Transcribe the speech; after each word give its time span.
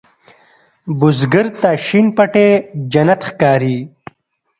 بزګر 0.99 1.47
ته 1.61 1.69
شین 1.85 2.05
پټی 2.15 2.47
جنت 2.91 3.21
ښکاري 3.29 3.77